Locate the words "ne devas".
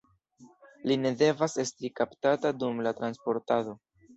1.01-1.57